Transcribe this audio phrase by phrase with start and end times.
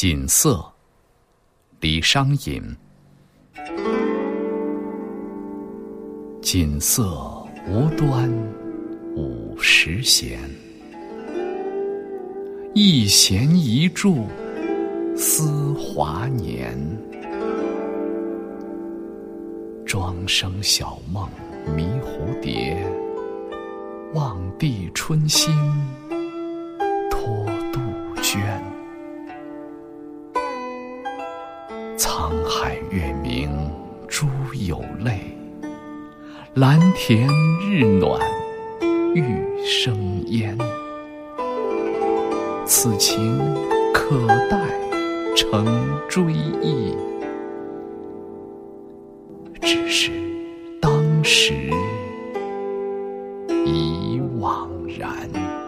[0.00, 0.64] 锦瑟，
[1.80, 2.62] 李商隐。
[6.40, 8.32] 锦瑟无端
[9.16, 10.38] 五十弦，
[12.74, 14.26] 一弦一柱
[15.16, 16.78] 思华年。
[19.84, 21.28] 庄生晓梦
[21.76, 22.86] 迷蝴蝶，
[24.14, 25.52] 望帝春心
[32.18, 33.48] 沧海月明
[34.08, 35.20] 珠有泪，
[36.54, 37.28] 蓝田
[37.64, 38.20] 日暖
[39.14, 39.22] 玉
[39.64, 40.58] 生烟。
[42.66, 43.38] 此情
[43.94, 44.66] 可待
[45.36, 45.64] 成
[46.08, 46.92] 追忆。
[49.60, 50.10] 只是
[50.80, 51.54] 当时
[53.64, 55.67] 已惘然。